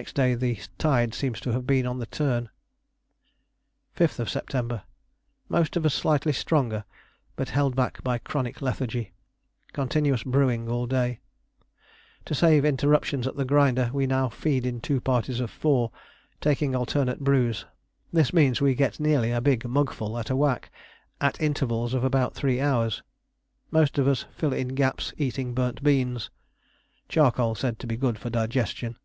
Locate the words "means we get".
18.32-18.98